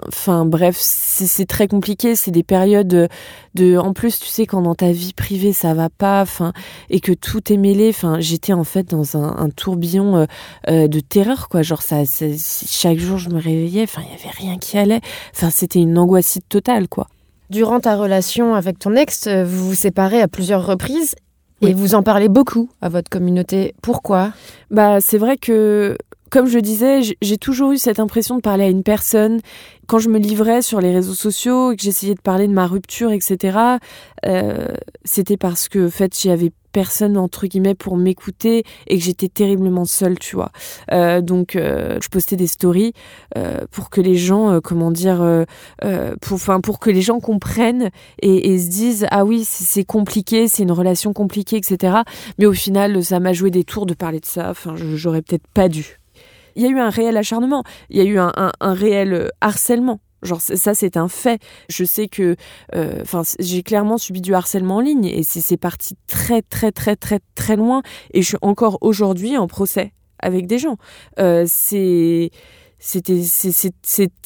[0.08, 2.16] enfin bref, c'est très compliqué.
[2.16, 3.10] C'est des périodes
[3.56, 6.54] de, en plus, tu sais, quand dans ta vie privée ça va pas, enfin,
[6.90, 7.90] et que tout est mêlé.
[7.90, 10.26] Enfin, j'étais en fait dans un, tourbillon euh,
[10.70, 11.62] euh, de terreur, quoi.
[11.62, 15.02] Genre ça, chaque jour je me réveillais, enfin, il y avait rien qui allait.
[15.36, 17.08] Enfin, c'était une angoissite totale, quoi.
[17.50, 21.16] Durant ta relation avec ton ex, euh, vous vous séparez à plusieurs reprises.
[21.62, 23.76] Et vous en parlez beaucoup à votre communauté.
[23.82, 24.32] Pourquoi?
[24.72, 25.96] Bah, c'est vrai que
[26.32, 29.42] comme je disais, j'ai toujours eu cette impression de parler à une personne.
[29.86, 32.68] Quand je me livrais sur les réseaux sociaux et que j'essayais de parler de ma
[32.68, 33.58] rupture, etc.,
[34.26, 34.68] euh,
[35.04, 39.30] c'était parce que, en fait, j'y avais personne entre guillemets pour m'écouter et que j'étais
[39.30, 40.52] terriblement seule, tu vois.
[40.92, 42.94] Euh, donc, euh, je postais des stories
[43.72, 45.46] pour que les gens, comment dire,
[46.22, 47.90] pour, pour que les gens comprennent
[48.22, 51.98] et, se disent ah oui, c'est compliqué, c'est une relation compliquée, etc.
[52.38, 54.50] Mais au final, ça m'a joué des tours de parler de ça.
[54.50, 56.02] Enfin, j'aurais peut-être pas dû
[56.56, 60.00] il y a eu un réel acharnement, il y a eu un, réel euh, harcèlement.
[60.24, 61.42] Genre ça c'est un fait.
[61.70, 62.36] Je sais que,
[62.76, 66.96] euh, enfin j'ai clairement subi du harcèlement en ligne et c'est parti très très très
[66.96, 67.82] très très loin
[68.14, 70.78] et je suis encore aujourd'hui en procès avec des gens.
[71.20, 72.30] Euh, c'était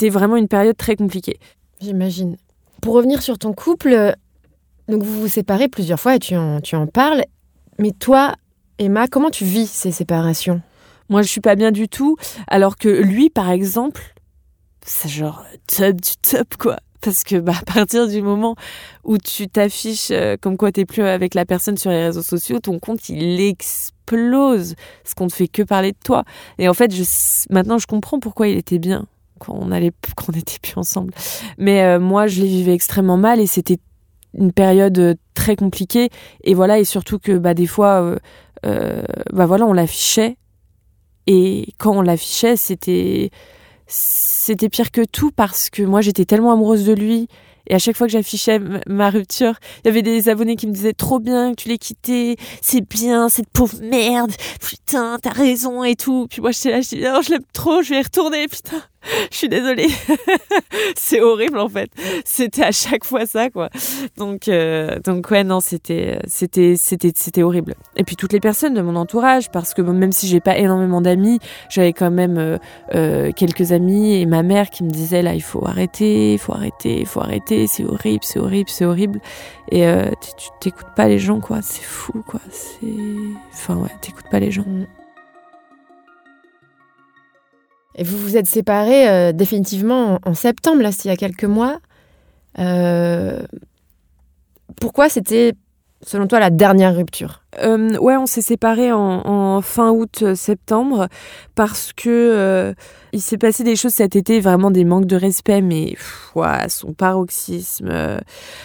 [0.10, 1.40] vraiment une période très compliquée.
[1.82, 2.38] J'imagine.
[2.82, 4.16] Pour revenir sur ton couple,
[4.88, 7.24] donc vous vous séparez plusieurs fois et tu en, tu en parles.
[7.80, 8.36] Mais toi,
[8.78, 10.62] Emma, comment tu vis ces séparations?
[11.10, 12.18] Moi, je suis pas bien du tout.
[12.48, 14.15] Alors que lui, par exemple,
[14.86, 16.78] c'est genre top du top, quoi.
[17.02, 18.56] Parce que bah, à partir du moment
[19.04, 22.60] où tu t'affiches euh, comme quoi t'es plus avec la personne sur les réseaux sociaux,
[22.60, 24.76] ton compte il explose.
[25.04, 26.24] Parce qu'on ne fait que parler de toi.
[26.60, 27.04] Et en fait, je,
[27.50, 29.08] maintenant je comprends pourquoi il était bien
[29.40, 31.14] quand on allait, quand était plus ensemble.
[31.58, 33.80] Mais euh, moi, je les vivais extrêmement mal et c'était
[34.38, 36.10] une période euh, très compliquée.
[36.44, 38.16] Et voilà, et surtout que bah des fois,
[38.64, 40.38] bah voilà, on l'affichait
[41.28, 43.30] et quand on l'affichait, c'était
[44.46, 47.28] c'était pire que tout parce que moi j'étais tellement amoureuse de lui
[47.68, 50.72] et à chaque fois que j'affichais ma rupture, il y avait des abonnés qui me
[50.72, 54.32] disaient trop bien que tu l'aies quitté, c'est bien, cette pauvre merde,
[54.62, 56.28] putain, t'as raison et tout.
[56.30, 58.84] Puis moi je dis non, je l'aime trop, je vais y retourner, putain.
[59.32, 59.88] je suis désolée.
[60.96, 61.90] c'est horrible en fait.
[62.26, 63.70] C'était à chaque fois ça quoi.
[64.18, 67.76] Donc euh, donc ouais non, c'était c'était c'était c'était horrible.
[67.96, 71.02] Et puis toutes les personnes de mon entourage parce que même si j'ai pas énormément
[71.02, 71.40] d'amis,
[71.70, 72.58] j'avais quand même euh,
[72.94, 76.54] euh, quelques amis et ma mère qui me disait là il faut arrêter, il faut
[76.54, 79.20] arrêter, il faut arrêter, c'est horrible, c'est horrible, c'est horrible.
[79.72, 79.84] Et
[80.22, 82.88] tu t'écoutes pas les gens quoi, c'est fou quoi, c'est
[83.52, 84.66] enfin ouais, t'écoutes pas les gens.
[87.96, 91.80] Et vous vous êtes séparés euh, définitivement en, septembre, là, il y a quelques mois.
[92.60, 93.42] Euh,
[94.82, 95.54] pourquoi c'était,
[96.02, 97.42] selon toi, la dernière rupture?
[97.64, 101.08] Euh, Ouais, on s'est séparés en, fin août-septembre
[101.56, 102.76] parce que
[103.14, 105.96] il s'est passé des choses cet été, vraiment des manques de respect, mais
[106.68, 108.20] son paroxysme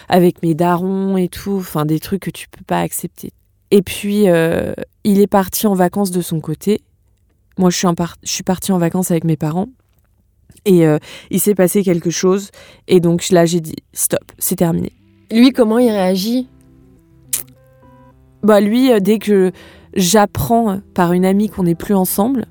[0.08, 3.32] avec mes darons et tout, enfin des trucs que tu peux pas accepter.
[3.70, 4.24] Et puis,
[5.04, 6.80] il est parti en vacances de son côté.
[7.58, 7.88] Moi, je suis,
[8.22, 9.68] je suis partie en vacances avec mes parents.
[10.64, 10.98] Et euh,
[11.30, 12.50] il s'est passé quelque chose.
[12.88, 14.92] Et donc là, j'ai dit stop, c'est terminé.
[15.30, 16.48] Lui, comment il réagit?
[18.42, 19.52] Bah lui, euh, dès que
[19.94, 22.46] j'apprends par une amie qu'on n'est plus ensemble,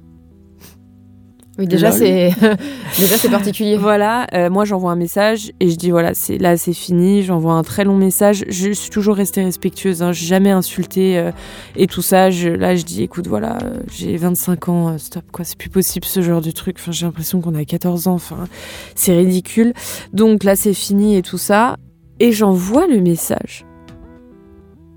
[1.59, 2.31] oui, déjà c'est
[2.99, 3.75] déjà c'est particulier.
[3.75, 7.51] Voilà, euh, moi j'envoie un message et je dis voilà, c'est là c'est fini, j'envoie
[7.51, 8.45] un très long message.
[8.47, 11.31] Je suis toujours restée respectueuse, hein, jamais insulté euh,
[11.75, 12.29] et tout ça.
[12.29, 16.05] Je, là je dis écoute voilà, euh, j'ai 25 ans, stop quoi, c'est plus possible
[16.05, 16.77] ce genre de truc.
[16.79, 18.47] Enfin j'ai l'impression qu'on a 14 ans, enfin
[18.95, 19.73] c'est ridicule.
[20.13, 21.75] Donc là c'est fini et tout ça
[22.21, 23.65] et j'envoie le message.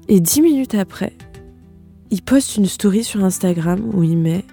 [0.09, 1.13] Et dix minutes après,
[2.13, 4.45] il poste une story sur Instagram où il met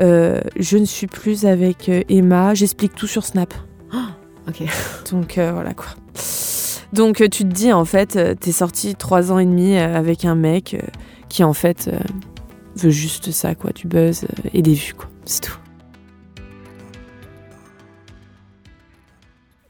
[0.00, 2.54] euh, je ne suis plus avec euh, Emma.
[2.54, 3.52] J'explique tout sur Snap.
[4.48, 4.62] ok.
[5.10, 5.88] Donc euh, voilà quoi.
[6.92, 10.76] Donc tu te dis en fait, t'es sorti trois ans et demi avec un mec
[11.28, 11.88] qui en fait
[12.74, 15.08] veut juste ça quoi, du buzz et des vues quoi.
[15.24, 15.58] C'est tout.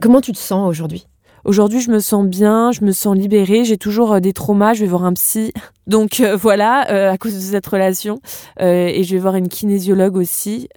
[0.01, 1.10] Comment tu te sens aujourd'hui?
[1.45, 4.81] Aujourd'hui, je me sens bien, je me sens libérée, j'ai toujours euh, des traumas, je
[4.81, 5.53] vais voir un psy.
[5.87, 8.21] Donc euh, voilà, euh, à cause de cette relation.
[8.61, 10.69] et je vais voir une kinésiologue aussi.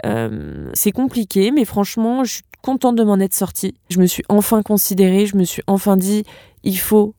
[0.74, 3.76] c'est compliqué, mais franchement, je suis contente de m'en être sortie.
[3.90, 6.24] Je me suis enfin considérée, je me suis enfin dit,
[6.64, 7.14] il faut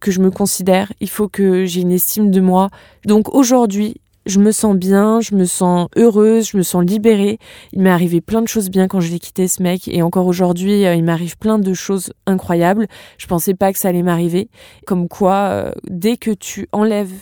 [0.00, 2.68] que je me considère, il faut que j'ai une estime de moi.
[3.06, 7.38] Donc aujourd'hui, je me sens bien, je me sens heureuse, je me sens libérée.
[7.72, 10.26] Il m'est arrivé plein de choses bien quand je l'ai quitté ce mec et encore
[10.26, 12.86] aujourd'hui, euh, il m'arrive plein de choses incroyables.
[13.18, 14.48] Je pensais pas que ça allait m'arriver.
[14.86, 17.12] Comme quoi, euh, dès que tu enlèves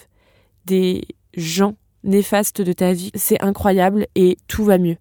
[0.66, 1.02] des
[1.36, 4.96] gens néfastes de ta vie, c'est incroyable et tout va mieux.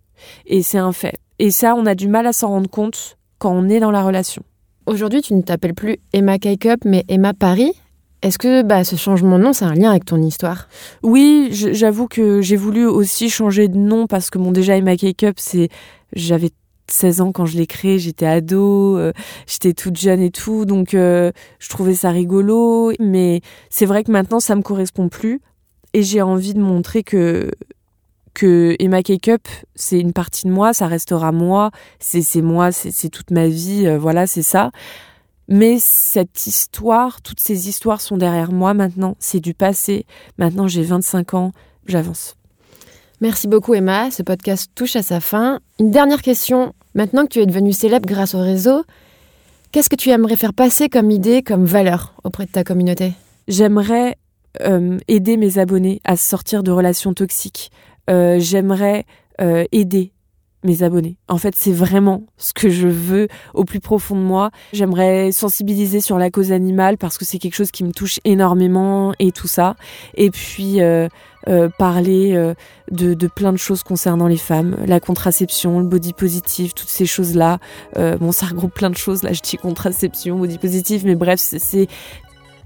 [0.45, 1.17] Et c'est un fait.
[1.37, 4.03] Et ça, on a du mal à s'en rendre compte quand on est dans la
[4.03, 4.43] relation.
[4.85, 7.73] Aujourd'hui, tu ne t'appelles plus Emma Cake-up, mais Emma Paris.
[8.21, 10.67] Est-ce que bah, ce changement de nom, c'est un lien avec ton histoire?
[11.03, 15.23] Oui, j'avoue que j'ai voulu aussi changer de nom parce que mon déjà Emma Cake
[15.23, 15.69] Up, c'est
[16.13, 16.51] j'avais
[16.91, 19.13] 16 ans quand je l'ai créé, j'étais ado, euh,
[19.47, 22.91] j'étais toute jeune et tout, donc euh, je trouvais ça rigolo.
[22.99, 25.39] Mais c'est vrai que maintenant, ça me correspond plus
[25.93, 27.51] et j'ai envie de montrer que
[28.33, 29.41] que Emma Cake Up,
[29.75, 33.97] c'est une partie de moi, ça restera moi, c'est moi, c'est toute ma vie, euh,
[33.97, 34.71] voilà, c'est ça.
[35.49, 39.15] Mais cette histoire, toutes ces histoires sont derrière moi maintenant.
[39.19, 40.05] C'est du passé.
[40.37, 41.51] Maintenant, j'ai 25 ans.
[41.87, 42.35] J'avance.
[43.19, 44.11] Merci beaucoup, Emma.
[44.11, 45.59] Ce podcast touche à sa fin.
[45.79, 46.73] Une dernière question.
[46.93, 48.83] Maintenant que tu es devenue célèbre grâce au réseau,
[49.71, 53.13] qu'est-ce que tu aimerais faire passer comme idée, comme valeur auprès de ta communauté?
[53.47, 54.17] J'aimerais
[54.61, 57.71] euh, aider mes abonnés à sortir de relations toxiques.
[58.09, 59.05] Euh, j'aimerais
[59.41, 60.13] euh, aider
[60.63, 61.17] mes abonnés.
[61.27, 64.51] En fait, c'est vraiment ce que je veux au plus profond de moi.
[64.73, 69.13] J'aimerais sensibiliser sur la cause animale parce que c'est quelque chose qui me touche énormément
[69.19, 69.75] et tout ça.
[70.15, 71.07] Et puis euh,
[71.47, 72.53] euh, parler euh,
[72.91, 77.05] de, de, plein de choses concernant les femmes, la contraception, le body positive, toutes ces
[77.05, 77.59] choses-là.
[77.95, 79.23] bon, ça regroupe plein de choses.
[79.23, 81.87] Là, je dis contraception, body positive, mais bref, c'est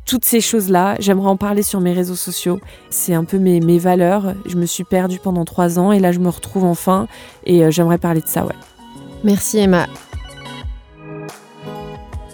[0.05, 2.59] toutes ces choses-là, j'aimerais en parler sur mes réseaux sociaux.
[2.89, 4.33] C'est un peu mes, mes, valeurs.
[4.45, 7.07] Je me suis perdue pendant trois ans et là je me retrouve enfin
[7.45, 8.55] et euh, j'aimerais parler de ça, ouais.
[9.23, 9.87] Merci Emma.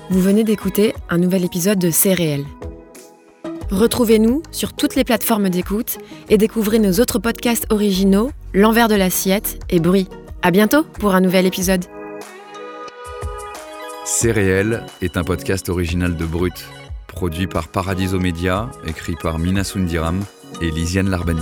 [0.09, 2.45] Vous venez d'écouter un nouvel épisode de C'est réel.
[3.69, 9.59] Retrouvez-nous sur toutes les plateformes d'écoute et découvrez nos autres podcasts originaux, L'envers de l'assiette
[9.69, 10.07] et Bruit.
[10.41, 11.85] À bientôt pour un nouvel épisode.
[14.05, 16.65] C'est réel est un podcast original de Brut
[17.09, 20.23] produit par Paradiso Media, écrit par Mina Sundiram
[20.61, 21.41] et Lisiane Larbani.